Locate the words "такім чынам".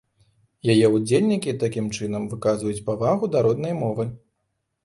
1.63-2.25